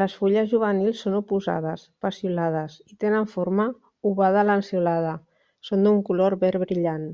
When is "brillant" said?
6.68-7.06